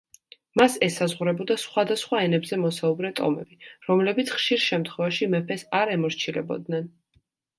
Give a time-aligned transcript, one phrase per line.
[0.59, 3.59] მას ესაზღვრებოდა სხვადასხვა ენებზე მოსაუბრე ტომები,
[3.89, 6.89] რომლებიც ხშირ შემთხვევაში მეფეს არ ემორჩილებოდნენ.